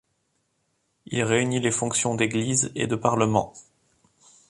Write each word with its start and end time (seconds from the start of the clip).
Il 1.05 1.21
réunit 1.21 1.59
les 1.59 1.69
fonctions 1.69 2.15
d'église 2.15 2.71
et 2.73 2.87
de 2.87 2.95
parlement. 2.95 3.53